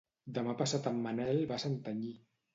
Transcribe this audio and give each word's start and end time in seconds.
Demà 0.37 0.55
passat 0.61 0.89
en 0.93 0.97
Manel 1.03 1.45
va 1.53 1.61
a 1.61 1.65
Santanyí. 1.67 2.13